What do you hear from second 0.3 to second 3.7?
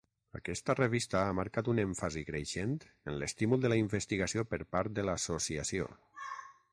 Aquesta revista ha marcat un èmfasi creixent en l'estímul